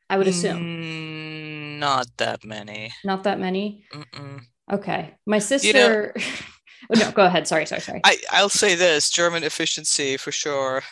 [0.09, 0.57] I would assume.
[0.57, 2.91] Mm, not that many.
[3.05, 3.85] Not that many.
[3.93, 4.41] Mm-mm.
[4.69, 5.67] Okay, my sister.
[5.67, 6.11] You know,
[6.93, 7.47] oh, no, go ahead.
[7.47, 8.01] Sorry, sorry, sorry.
[8.03, 10.83] I I'll say this: German efficiency for sure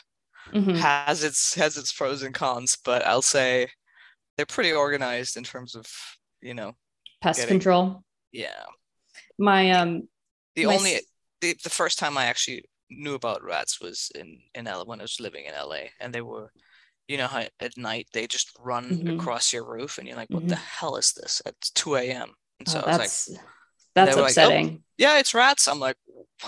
[0.54, 0.76] mm-hmm.
[0.76, 3.68] has its has its pros and cons, but I'll say
[4.38, 5.86] they're pretty organized in terms of
[6.42, 6.72] you know
[7.22, 8.02] pest getting, control.
[8.32, 8.64] Yeah.
[9.38, 10.08] My um.
[10.56, 11.00] The my only
[11.42, 15.04] the, the first time I actually knew about rats was in in LA when I
[15.04, 16.52] was living in LA, and they were,
[17.08, 19.20] you know, how at night they just run mm-hmm.
[19.20, 20.50] across your roof, and you're like, "What mm-hmm.
[20.50, 22.34] the hell is this?" At two a.m.
[22.60, 23.40] And so oh, I was like,
[23.96, 25.68] "That's upsetting." Like, oh, yeah, it's rats.
[25.68, 25.98] I'm like,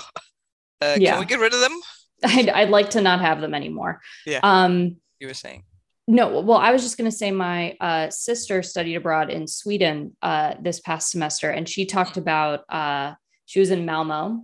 [0.82, 1.12] uh, yeah.
[1.12, 1.80] "Can we get rid of them?"
[2.24, 4.02] I'd, I'd like to not have them anymore.
[4.26, 4.40] Yeah.
[4.42, 5.64] Um, you were saying.
[6.10, 10.16] No, well, I was just going to say my uh, sister studied abroad in Sweden
[10.22, 12.22] uh, this past semester, and she talked mm.
[12.22, 13.14] about uh,
[13.48, 14.44] she was in Malmo,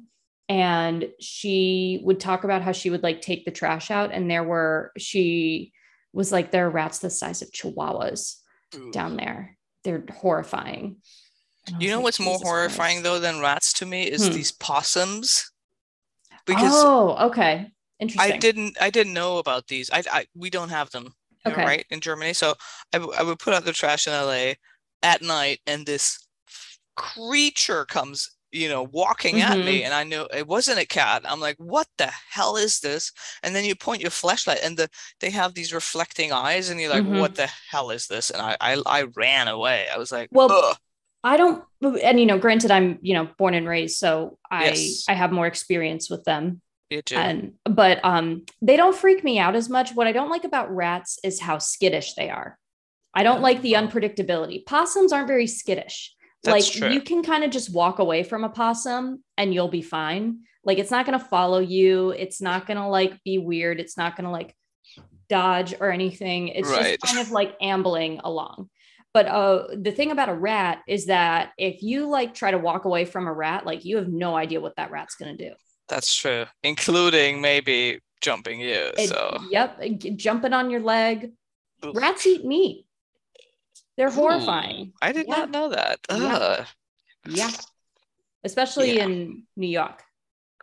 [0.50, 4.44] and she would talk about how she would like take the trash out, and there
[4.44, 5.74] were she
[6.14, 8.38] was like there are rats the size of chihuahuas
[8.76, 8.92] Ooh.
[8.92, 9.58] down there.
[9.84, 10.98] They're horrifying.
[11.80, 13.04] You know like, what's more horrifying Christ.
[13.04, 14.34] though than rats to me is hmm.
[14.34, 15.52] these possums.
[16.46, 17.68] Because oh, okay,
[18.00, 18.34] interesting.
[18.34, 19.92] I didn't I didn't know about these.
[19.92, 21.14] I, I we don't have them
[21.46, 21.64] okay.
[21.64, 22.34] right in Germany.
[22.34, 22.56] So
[22.94, 24.54] I, w- I would put out the trash in LA
[25.02, 26.26] at night, and this
[26.96, 29.52] creature comes you know walking mm-hmm.
[29.52, 29.86] at me mm-hmm.
[29.86, 33.12] and i knew it wasn't a cat i'm like what the hell is this
[33.42, 34.88] and then you point your flashlight and the
[35.20, 37.20] they have these reflecting eyes and you're like mm-hmm.
[37.20, 40.52] what the hell is this and I, I i ran away i was like well
[40.52, 40.78] Ugh.
[41.24, 45.06] i don't and you know, granted, I'm you know born and raised, so I Yes.
[45.08, 46.62] I have more experience with them.
[46.90, 47.02] You.
[47.16, 49.96] And but um, they don't freak me out as much.
[49.96, 52.58] What I don't like about rats is how skittish they are.
[53.14, 54.66] I don't like the unpredictability.
[54.66, 56.14] Possums aren't very skittish.
[56.44, 56.92] That's like true.
[56.92, 60.40] you can kind of just walk away from a possum and you'll be fine.
[60.66, 62.12] Like it's not going to follow you.
[62.12, 63.80] It's not going to like be weird.
[63.80, 64.56] It's not going to like
[65.30, 66.50] dodge or anything.
[66.50, 66.98] It's Right.
[67.02, 68.70] just kind of like ambling along.
[69.14, 72.86] But uh the thing about a rat is that if you like try to walk
[72.86, 75.56] away from a rat, like you have no idea what that rat's going to do.
[75.88, 78.92] That's true, including maybe jumping you.
[78.98, 79.80] It- so yep,
[80.16, 81.32] jumping on your leg.
[81.84, 82.86] Rats eat meat.
[83.98, 84.94] They're Ooh, horrifying.
[85.02, 85.36] I did Yeah.
[85.38, 86.00] not know that.
[86.10, 86.66] Yeah.
[87.26, 87.52] Yeah.
[88.44, 89.06] Especially Yeah.
[89.06, 90.04] in New York.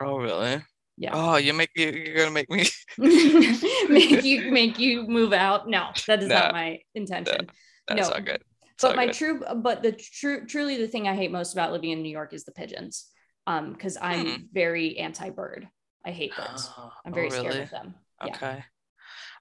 [0.01, 0.63] Oh really?
[0.97, 1.13] Yeah.
[1.15, 2.67] Oh, you make you, you're gonna make me.
[2.99, 5.69] make you make you move out.
[5.69, 6.35] No, that is No.
[6.35, 7.47] not my intention.
[7.89, 8.15] That's No.
[8.15, 8.43] all good.
[8.73, 9.15] It's but my good.
[9.15, 12.33] true but the true truly the thing I hate most about living in New York
[12.33, 13.11] is the pigeons.
[13.47, 14.37] Um, because I'm Hmm.
[14.53, 15.69] very anti-bird.
[16.05, 16.69] I hate birds.
[16.77, 17.95] Oh, I'm oh, very scared of them.
[18.25, 18.61] Yeah.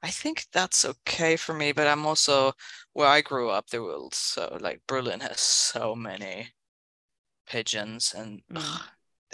[0.02, 2.54] I think that's okay for me, but I'm also
[2.94, 6.54] where I grew up, there was so like Berlin has so many
[7.48, 8.58] pigeons and Mm.
[8.64, 8.82] ugh,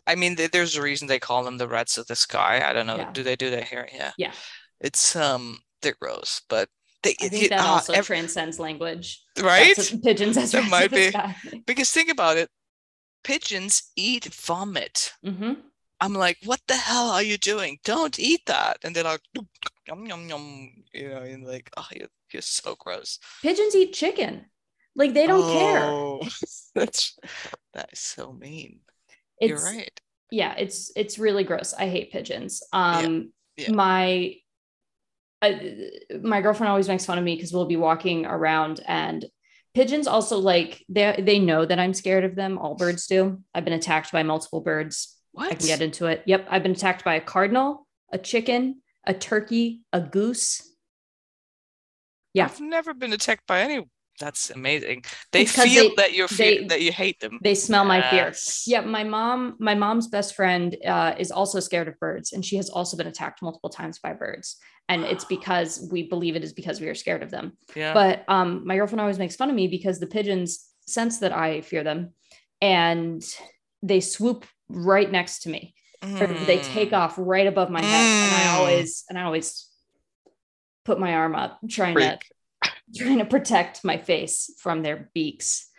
[0.07, 2.67] I mean there- there's a reason they call them the rats of the sky.
[2.67, 2.97] I don't know.
[2.97, 3.11] Yeah.
[3.11, 3.87] Do they do that here?
[3.93, 4.11] Yeah.
[4.17, 4.33] Yeah.
[4.79, 6.69] It's um they're gross, but
[7.03, 9.21] they I think it- that ah, also ev- transcends language.
[9.39, 9.75] right?
[9.75, 11.11] That's pigeons as That might be.
[11.67, 12.49] Because think about it,
[13.23, 15.13] pigeons eat vomit.
[15.23, 15.61] Mhm.
[16.01, 17.79] I'm like, what the hell are you doing?
[17.83, 18.77] Don't eat that.
[18.83, 19.21] And they're like,
[19.87, 23.19] yum yum yum, you know, and like, oh, you're, you're so gross.
[23.41, 24.45] Pigeons eat chicken.
[24.95, 25.83] Like they don't care.
[25.83, 26.21] Oh,
[26.75, 27.17] That's
[27.73, 28.79] that is so mean.
[29.39, 30.01] It's You're right.
[30.31, 31.73] yeah, it's it's really gross.
[31.73, 32.63] I hate pigeons.
[32.71, 33.71] Um yeah.
[33.71, 34.35] my
[35.41, 35.51] uh,
[36.21, 39.25] my girlfriend always makes fun of me because we'll be walking around and
[39.73, 42.57] pigeons also like they they know that I'm scared of them.
[42.57, 43.41] All birds do.
[43.53, 45.13] I've been attacked by multiple birds.
[45.33, 45.51] What?
[45.51, 46.23] I can get into it.
[46.25, 50.61] Yep, I've been attacked by a cardinal, a chicken, a turkey, a goose.
[52.33, 52.45] Yeah.
[52.45, 53.85] I've never been attacked by any.
[54.19, 55.03] That's amazing.
[55.33, 57.39] They feel they- that you're they- that you hate them.
[57.43, 58.25] They smell my fear.
[58.27, 58.63] Yes.
[58.65, 62.55] Yeah, my mom, my mom's best friend uh, is also scared of birds, and she
[62.55, 64.57] has also been attacked multiple times by birds.
[64.87, 67.57] And it's because we believe it is because we are scared of them.
[67.75, 67.93] Yeah.
[67.93, 71.59] But um, my girlfriend always makes fun of me because the pigeons sense that I
[71.61, 72.13] fear them,
[72.61, 73.21] and
[73.83, 75.73] they swoop right next to me.
[76.03, 76.97] Or they take Mm.
[76.97, 78.59] off right above my head, and I Mm.
[78.59, 79.67] always and I always
[80.83, 82.19] put my arm up, trying to
[82.95, 85.69] trying to protect my face from their beaks.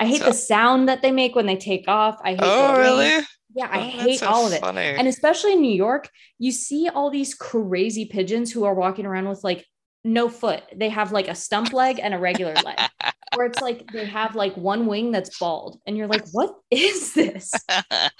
[0.00, 2.20] I hate So- the sound that they make when they take off.
[2.24, 3.24] I hate Oh, really?
[3.54, 4.60] Yeah, I Oh, hate so all of it.
[4.60, 4.80] funny.
[4.80, 6.08] And especially in New York,
[6.38, 9.66] you see all these crazy pigeons who are walking around with like
[10.04, 10.62] no foot.
[10.74, 12.78] They have like a stump leg and a regular leg.
[13.36, 15.80] Where it's like they have like one wing that's bald.
[15.86, 17.52] And you're like, what is this?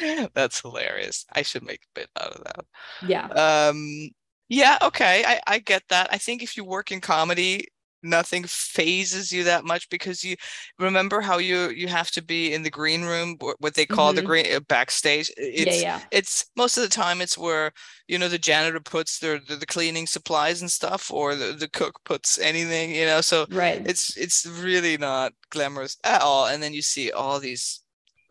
[0.34, 1.24] That's hilarious.
[1.32, 2.64] I should make a bit out of that.
[3.00, 3.30] Yeah.
[3.70, 4.10] Um,
[4.48, 6.08] yeah, okay, I, I get that.
[6.12, 7.68] I think if you work in comedy,
[8.02, 10.36] nothing fazes you that much because you
[10.78, 14.22] remember how you you have to be in the green room, what they call the
[14.22, 14.24] Mhm.
[14.24, 15.30] green uh, backstage.
[15.36, 16.02] It's yeah, yeah.
[16.10, 17.72] it's most of the time it's where
[18.08, 21.68] you know the janitor puts their the, the cleaning supplies and stuff, or the, the
[21.68, 23.20] cook puts anything, you know.
[23.22, 23.82] So Right.
[23.84, 26.46] it's it's really not glamorous at all.
[26.46, 27.82] And then you see all these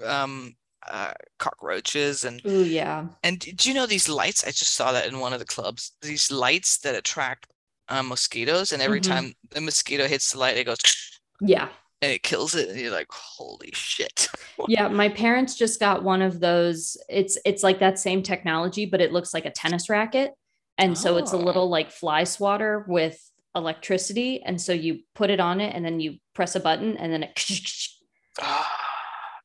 [0.06, 0.56] um
[0.90, 3.06] uh cockroaches and Ooh, yeah.
[3.24, 4.44] and do you know these lights?
[4.46, 5.94] I just saw that in one of the clubs.
[6.02, 7.48] These lights that attract
[7.90, 9.08] uh, mosquitoes, and every Mhm.
[9.08, 10.78] time the mosquito hits the light, it goes
[11.42, 11.70] Yeah.
[12.02, 14.28] and it kills it, and you're like, "Holy shit!"
[14.68, 14.88] Yeah.
[14.88, 16.98] My parents just got one of those.
[17.10, 20.34] It's it's like that same technology, but it looks like a tennis racket.
[20.80, 21.40] And so it's a Oh.
[21.44, 23.18] little like fly swatter with
[23.56, 24.42] electricity.
[24.44, 27.24] And so you put it on it and then you press a button and then
[27.24, 27.36] it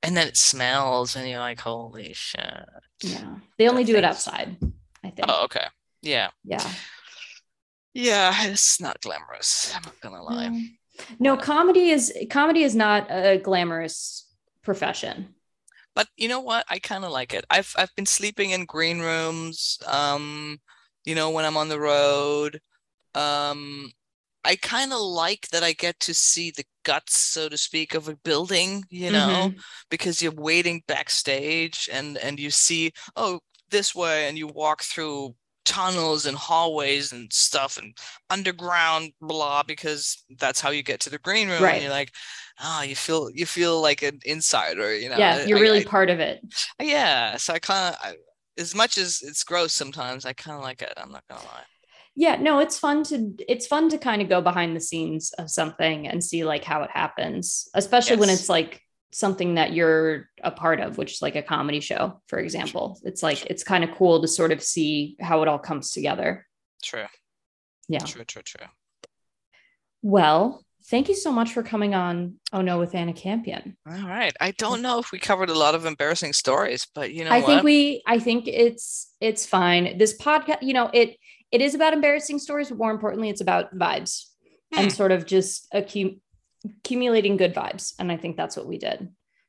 [0.03, 2.65] and then it smells, and you're like, "Holy shit!"
[3.03, 3.37] Yeah.
[3.59, 4.57] They only do it outside,
[5.05, 5.27] I think.
[5.29, 5.67] Oh, okay,
[6.03, 6.69] yeah, Yeah.
[7.95, 8.33] yeah.
[8.47, 9.73] It's not glamorous.
[9.75, 10.49] I'm not gonna lie.
[10.49, 10.67] No.
[11.19, 14.27] No, comedy is comedy is not a glamorous
[14.63, 15.35] profession.
[15.95, 16.65] But you know what?
[16.69, 17.45] I kind of like it.
[17.51, 19.79] I've I've been sleeping in green rooms.
[19.87, 20.61] Um,
[21.05, 22.61] you know, when I'm on the road.
[23.15, 23.91] Um,
[24.45, 28.09] I kind of like that I get to see the guts, so to speak, of
[28.09, 29.59] a building, you know, mm-hmm.
[29.91, 35.35] because you're waiting backstage and and you see, oh, this way, and you walk through
[35.65, 37.97] tunnels and hallways and stuff and
[38.31, 41.75] underground blah because that's how you get to the green room Right.
[41.75, 42.11] and you're like
[42.65, 45.85] oh you feel you feel like an insider you know yeah, you're I- really I-
[45.85, 46.41] part of it.
[46.81, 48.15] yeah, so I kind of,
[48.59, 50.93] as much as it's gross sometimes, I kind of like it.
[50.97, 51.63] I'm not gonna lie.
[52.15, 55.51] Yeah, no, it's fun to it's fun to kind of go behind the scenes of
[55.51, 60.51] something and see like how it happens, especially when it's like something that you're a
[60.51, 62.99] part of, which is like a comedy show, for example.
[63.05, 66.47] It's like it's kind of cool to sort of see how it all comes together.
[66.83, 67.07] True.
[67.89, 68.01] Yeah.
[68.01, 68.67] True, true, true.
[70.03, 73.77] Well, thank you so much for coming on Oh No with Anna Campion.
[73.87, 74.35] All right.
[74.41, 77.39] I don't know if we covered a lot of embarrassing stories, but you know I
[77.41, 77.47] what?
[77.47, 79.99] think we I think it's it's fine.
[79.99, 81.17] This podcast, you know, it
[81.53, 84.25] it is about embarrassing stories, but more importantly, it's about vibes
[84.73, 84.81] Hmm.
[84.81, 86.19] and sort of just accu-
[86.65, 87.93] accumulating good vibes.
[87.99, 89.09] And I think that's what we did.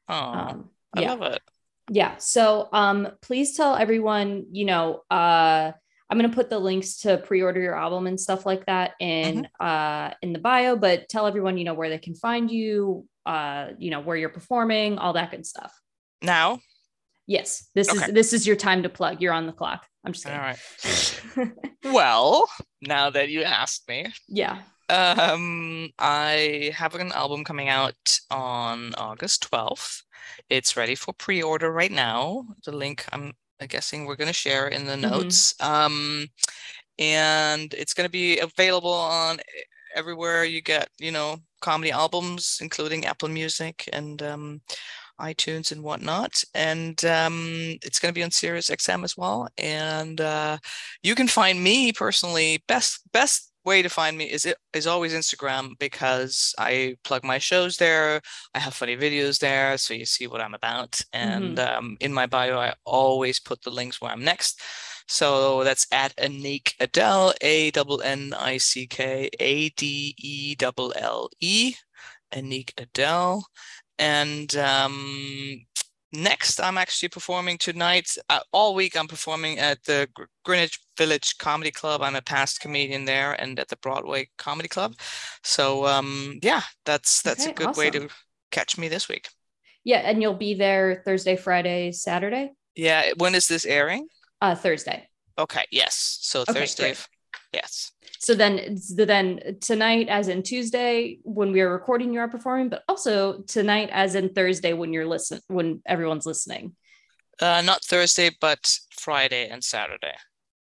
[0.10, 1.14] oh, Um, I yeah.
[1.14, 1.42] love it.
[1.92, 5.72] yeah so um please tell everyone you know uh
[6.10, 9.34] i'm going to put the links to pre-order your album and stuff like that in
[9.44, 9.66] Mm-hmm.
[9.66, 13.72] uh in the bio but tell everyone you know where they can find you uh
[13.78, 15.74] you know where you're performing all that good stuff
[16.22, 16.60] Now,
[17.28, 18.06] yes this Okay.
[18.06, 20.46] is this is your time to plug you're on the clock i'm just all kidding
[21.46, 21.58] right.
[21.94, 22.48] Well,
[22.82, 29.50] now that you asked me, yeah Um, I have an album coming out on August
[29.52, 30.04] 12th.
[30.50, 32.46] It's ready for pre-order right now.
[32.66, 33.34] The link I'm
[33.68, 35.02] guessing we're going to share in the Mhm.
[35.10, 35.56] notes.
[35.62, 36.28] Um,
[37.00, 39.40] and it's going to be available on
[39.96, 44.62] everywhere you get, you know, comedy albums, including Apple Music and um,
[45.20, 46.44] iTunes and whatnot.
[46.54, 49.50] And um, it's going to be on Sirius XM as well.
[49.58, 50.58] And uh,
[51.02, 55.14] you can find me personally best best way to find me is it is always
[55.14, 58.22] Instagram because I plug my shows there.
[58.54, 61.00] I have funny videos there, so you see what I'm about.
[61.14, 64.62] And um, in my bio, I always put the links where I'm next.
[65.08, 70.94] So that's at Annick Adelle, A double N I C K A D E double
[70.96, 71.76] L E,
[72.34, 73.44] Annick Adelle.
[74.00, 75.66] And um,
[76.12, 78.18] next, I'm actually performing tonight.
[78.30, 82.02] Uh, all week, I'm performing at the Gr- Greenwich Village Comedy Club.
[82.02, 84.96] I'm a past comedian there, and at the Broadway Comedy Club.
[85.44, 88.10] So um, yeah, that's that's a Okay, good way to
[88.52, 89.30] catch me this week.
[89.84, 94.08] yeah and you'll be there thursday friday saturday Yeah, when is this airing?
[94.42, 96.20] uh thursday Okay, yes.
[96.22, 96.84] So Okay, Thursday.
[96.94, 97.08] great.
[97.54, 97.92] Yes.
[98.20, 102.70] So then, so then tonight, as in Tuesday, when we are recording, you are performing,
[102.70, 106.76] but also tonight, as in Thursday, when you're listen, when everyone's listening.
[107.42, 110.14] Uh, not Thursday, but Friday and Saturday.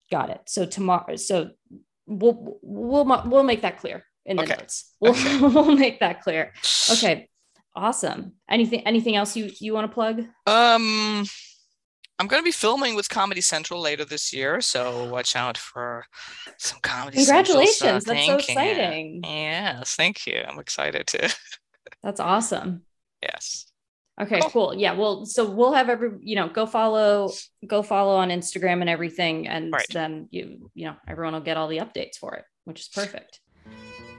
[0.09, 0.41] Got it.
[0.47, 1.51] So tomorrow, so
[2.05, 4.55] we'll we'll we'll make that clear in the Okay.
[4.57, 4.93] notes.
[4.99, 5.39] We'll Okay.
[5.41, 6.53] we'll make that clear.
[6.91, 7.29] Okay,
[7.75, 8.33] awesome.
[8.49, 10.25] Anything anything else you you want to plug?
[10.47, 11.25] Um,
[12.21, 16.05] I'm going to be filming with Comedy Central later this year, so watch out for
[16.59, 17.75] some Comedy Central Congratulations!
[17.77, 18.03] stuff.
[18.03, 18.53] That's so Thank you.
[18.53, 19.21] exciting.
[19.23, 20.43] Yes, thank you.
[20.47, 21.27] I'm excited too.
[22.03, 22.83] That's awesome.
[23.23, 23.65] yes.
[24.21, 24.49] Okay, Cool.
[24.51, 24.75] cool.
[24.75, 27.31] Yeah, well, so we'll have every, you know, go follow,
[27.65, 29.87] go follow on Instagram and everything, and Right.
[29.91, 33.39] then you, you know, everyone will get all the updates for it, which is perfect.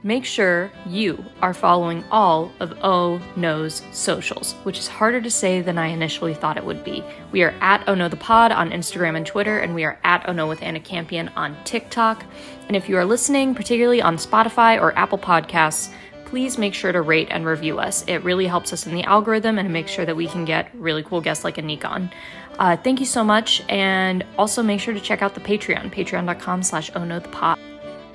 [0.05, 5.61] Make sure you are following all of O Knows socials, which is harder to say
[5.61, 7.01] than I initially thought it would be.
[7.31, 10.27] We are at Oh No the Pod on Instagram and Twitter, and we are at
[10.27, 12.25] Oh No with Anna Campion on TikTok.
[12.67, 15.89] And if you are listening, particularly on Spotify or Apple Podcasts,
[16.25, 18.03] please make sure to rate and review us.
[18.05, 21.03] It really helps us in the algorithm and makes sure that we can get really
[21.03, 22.11] cool guests like Annick on.
[22.59, 26.61] Uh, thank you so much, and also make sure to check out the Patreon, patreon.com
[26.61, 27.57] slash oh no the pod.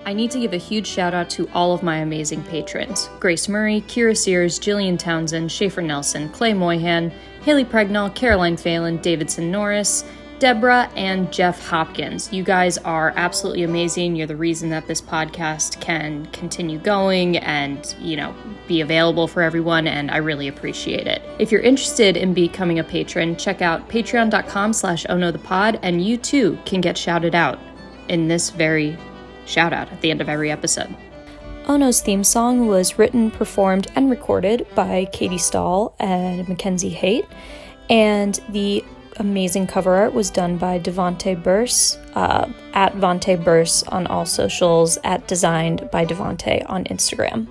[0.09, 3.47] I need to give a huge shout out to all of my amazing patrons Grace
[3.47, 10.07] Murray, Kira Sears, Jillian Townsend, Schaefer Nelson, Clay Moyhan, Haley Pregnall, Caroline Phelan, Davidson Norris,
[10.39, 12.33] Deborah, and Jeff Hopkins.
[12.33, 14.17] You guys are absolutely amazing.
[14.17, 18.35] You're the reason that this podcast can continue going and, you know,
[18.67, 21.21] be available for everyone, and I really appreciate it.
[21.39, 26.03] If you're interested in becoming a patron, check out patreon.com slash oh the pod, and
[26.03, 27.59] you too can get shouted out
[28.09, 28.97] in this very
[29.49, 30.95] shout out at the end of every episode.
[31.67, 37.27] Ono's theme song was written, performed, and recorded by Katie Stahl and Mackenzie Haight,
[37.91, 38.85] and the
[39.19, 44.99] amazing cover art was done by Devonte Burse uh, at Vonte Burse on all socials,
[45.05, 47.49] at Designed by Devonte on Instagram.